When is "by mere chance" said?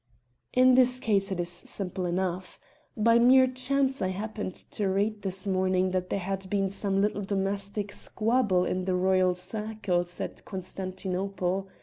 2.97-4.01